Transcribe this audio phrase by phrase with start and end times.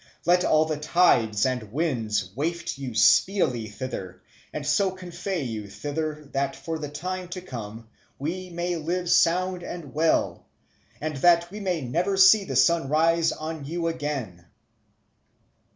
[0.25, 6.27] Let all the tides and winds waft you speedily thither, and so convey you thither
[6.31, 10.47] that for the time to come we may live sound and well,
[10.99, 14.47] and that we may never see the sun rise on you again."